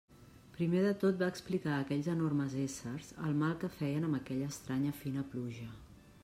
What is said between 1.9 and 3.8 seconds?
enormes éssers el mal que